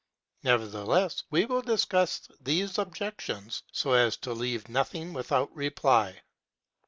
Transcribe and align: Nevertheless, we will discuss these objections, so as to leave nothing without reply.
Nevertheless, 0.41 1.21
we 1.29 1.45
will 1.45 1.61
discuss 1.61 2.27
these 2.39 2.79
objections, 2.79 3.61
so 3.71 3.93
as 3.93 4.17
to 4.17 4.33
leave 4.33 4.67
nothing 4.67 5.13
without 5.13 5.55
reply. 5.55 6.23